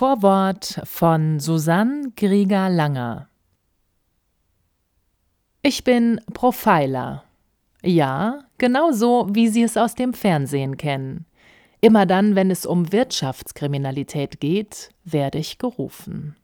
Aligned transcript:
Vorwort 0.00 0.80
von 0.84 1.40
Susanne 1.40 2.12
Grieger-Langer. 2.16 3.28
Ich 5.60 5.84
bin 5.84 6.22
Profiler. 6.32 7.24
Ja, 7.82 8.44
genau 8.56 8.92
so, 8.92 9.28
wie 9.32 9.48
Sie 9.48 9.62
es 9.62 9.76
aus 9.76 9.94
dem 9.94 10.14
Fernsehen 10.14 10.78
kennen. 10.78 11.26
Immer 11.82 12.06
dann, 12.06 12.34
wenn 12.34 12.50
es 12.50 12.64
um 12.64 12.92
Wirtschaftskriminalität 12.92 14.40
geht, 14.40 14.88
werde 15.04 15.36
ich 15.36 15.58
gerufen. 15.58 16.34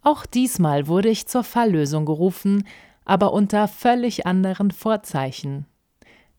Auch 0.00 0.24
diesmal 0.24 0.86
wurde 0.86 1.10
ich 1.10 1.26
zur 1.26 1.44
Falllösung 1.44 2.06
gerufen, 2.06 2.66
aber 3.04 3.34
unter 3.34 3.68
völlig 3.68 4.26
anderen 4.26 4.70
Vorzeichen. 4.70 5.66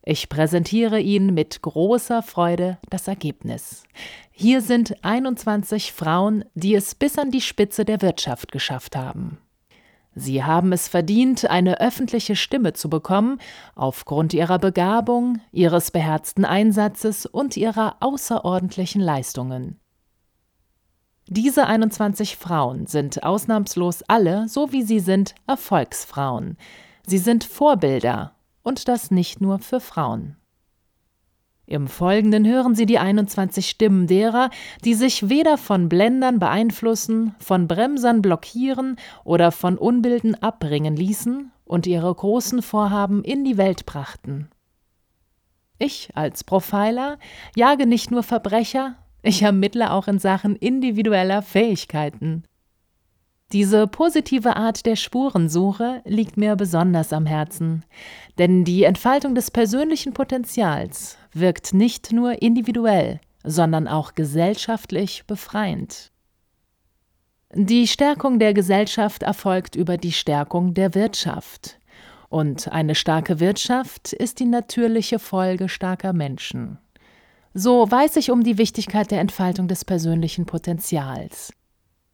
Ich 0.03 0.29
präsentiere 0.29 0.99
Ihnen 0.99 1.33
mit 1.33 1.61
großer 1.61 2.23
Freude 2.23 2.77
das 2.89 3.07
Ergebnis. 3.07 3.83
Hier 4.31 4.61
sind 4.61 5.03
21 5.03 5.91
Frauen, 5.91 6.45
die 6.53 6.73
es 6.73 6.95
bis 6.95 7.17
an 7.17 7.31
die 7.31 7.41
Spitze 7.41 7.83
der 7.83 8.01
Wirtschaft 8.01 8.51
geschafft 8.51 8.95
haben. 8.95 9.39
Sie 10.15 10.43
haben 10.43 10.71
es 10.71 10.87
verdient, 10.87 11.49
eine 11.49 11.79
öffentliche 11.79 12.35
Stimme 12.35 12.73
zu 12.73 12.89
bekommen, 12.89 13.39
aufgrund 13.75 14.33
ihrer 14.33 14.57
Begabung, 14.57 15.39
ihres 15.51 15.91
beherzten 15.91 16.45
Einsatzes 16.45 17.25
und 17.25 17.55
ihrer 17.57 17.97
außerordentlichen 17.99 19.01
Leistungen. 19.01 19.79
Diese 21.27 21.67
21 21.67 22.37
Frauen 22.37 22.87
sind 22.87 23.23
ausnahmslos 23.23 24.01
alle, 24.07 24.47
so 24.47 24.71
wie 24.71 24.81
sie 24.81 24.99
sind, 24.99 25.35
Erfolgsfrauen. 25.45 26.57
Sie 27.05 27.19
sind 27.19 27.43
Vorbilder 27.43 28.33
und 28.63 28.87
das 28.87 29.11
nicht 29.11 29.41
nur 29.41 29.59
für 29.59 29.79
Frauen. 29.79 30.35
Im 31.69 31.87
Folgenden 31.87 32.47
hören 32.47 32.73
Sie 32.73 32.87
die 32.87 32.97
21 32.97 33.69
Stimmen 33.69 34.07
derer, 34.07 34.49
die 34.83 34.95
sich 34.95 35.29
weder 35.29 35.55
von 35.55 35.87
Blendern 35.87 36.39
beeinflussen, 36.39 37.35
von 37.37 37.67
Bremsern 37.67 38.23
blockieren 38.23 38.95
oder 39.23 39.51
von 39.51 39.77
Unbilden 39.77 40.33
abbringen 40.41 40.95
ließen 40.95 41.51
und 41.65 41.85
ihre 41.85 42.13
großen 42.13 42.63
Vorhaben 42.63 43.23
in 43.23 43.45
die 43.45 43.57
Welt 43.57 43.85
brachten. 43.85 44.49
Ich 45.77 46.09
als 46.15 46.43
Profiler 46.43 47.19
jage 47.55 47.85
nicht 47.85 48.09
nur 48.09 48.23
Verbrecher, 48.23 48.95
ich 49.21 49.43
ermittle 49.43 49.91
auch 49.91 50.07
in 50.07 50.17
Sachen 50.17 50.55
individueller 50.55 51.43
Fähigkeiten. 51.43 52.45
Diese 53.51 53.87
positive 53.87 54.55
Art 54.55 54.85
der 54.85 54.95
Spurensuche 54.95 56.03
liegt 56.05 56.37
mir 56.37 56.55
besonders 56.55 57.11
am 57.11 57.25
Herzen, 57.25 57.83
denn 58.37 58.63
die 58.63 58.83
Entfaltung 58.83 59.33
des 59.33 59.49
persönlichen 59.49 60.13
Potenzials 60.13 61.17
wirkt 61.33 61.73
nicht 61.73 62.11
nur 62.11 62.43
individuell, 62.43 63.19
sondern 63.43 63.87
auch 63.87 64.13
gesellschaftlich 64.13 65.23
befreiend. 65.25 66.11
Die 67.55 67.87
Stärkung 67.87 68.37
der 68.37 68.53
Gesellschaft 68.53 69.23
erfolgt 69.23 69.75
über 69.75 69.97
die 69.97 70.11
Stärkung 70.11 70.75
der 70.75 70.93
Wirtschaft. 70.93 71.79
Und 72.29 72.71
eine 72.71 72.93
starke 72.93 73.39
Wirtschaft 73.39 74.13
ist 74.13 74.39
die 74.39 74.45
natürliche 74.45 75.17
Folge 75.17 75.67
starker 75.67 76.13
Menschen. 76.13 76.77
So 77.55 77.89
weiß 77.89 78.17
ich 78.17 78.29
um 78.29 78.43
die 78.43 78.59
Wichtigkeit 78.59 79.09
der 79.09 79.21
Entfaltung 79.21 79.67
des 79.67 79.83
persönlichen 79.83 80.45
Potenzials. 80.45 81.51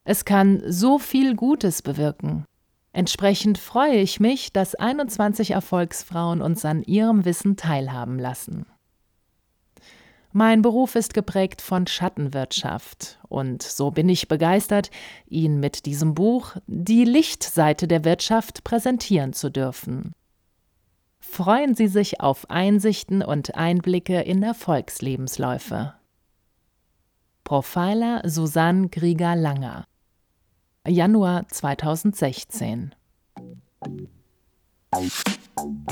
Es 0.07 0.23
kann 0.23 0.61
so 0.67 0.99
viel 0.99 1.35
Gutes 1.35 1.81
bewirken. 1.81 2.45
Entsprechend 2.93 3.57
freue 3.57 3.97
ich 3.97 4.19
mich, 4.19 4.53
dass 4.53 4.75
21 4.75 5.51
Erfolgsfrauen 5.51 6.43
uns 6.43 6.63
an 6.63 6.83
ihrem 6.83 7.25
Wissen 7.25 7.57
teilhaben 7.57 8.19
lassen. 8.19 8.67
Mein 10.31 10.61
Beruf 10.61 10.95
ist 10.95 11.16
geprägt 11.16 11.61
von 11.61 11.88
Schattenwirtschaft 11.88 13.19
und 13.29 13.63
so 13.63 13.89
bin 13.89 14.07
ich 14.07 14.27
begeistert, 14.27 14.91
Ihnen 15.25 15.59
mit 15.59 15.85
diesem 15.88 16.13
Buch 16.13 16.55
die 16.67 17.03
Lichtseite 17.03 17.87
der 17.87 18.05
Wirtschaft 18.05 18.63
präsentieren 18.63 19.33
zu 19.33 19.49
dürfen. 19.49 20.11
Freuen 21.19 21.73
Sie 21.73 21.87
sich 21.87 22.22
auf 22.22 22.49
Einsichten 22.49 23.23
und 23.23 23.55
Einblicke 23.55 24.22
in 24.22 24.43
Erfolgslebensläufe. 24.43 25.95
Profiler 27.43 28.22
Susanne 28.25 28.89
Grieger-Langer 28.89 29.85
Januar 30.88 31.47
2016. 31.50 32.94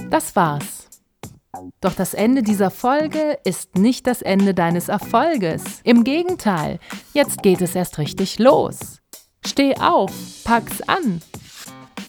Das 0.10 0.36
war's. 0.36 0.90
Doch 1.82 1.94
das 1.94 2.14
Ende 2.14 2.42
dieser 2.42 2.72
Folge 2.72 3.38
ist 3.44 3.78
nicht 3.78 4.08
das 4.08 4.22
Ende 4.22 4.54
deines 4.54 4.88
Erfolges. 4.90 5.64
Im 5.84 6.04
Gegenteil, 6.04 6.80
jetzt 7.14 7.44
geht 7.44 7.62
es 7.62 7.76
erst 7.76 8.00
richtig 8.00 8.40
los. 8.40 9.00
Steh 9.46 9.78
auf, 9.78 10.12
pack's 10.44 10.82
an. 10.82 11.22